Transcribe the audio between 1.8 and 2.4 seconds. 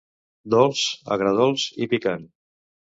i Picant.